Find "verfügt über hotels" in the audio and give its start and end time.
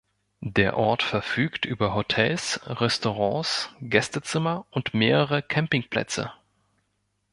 1.03-2.59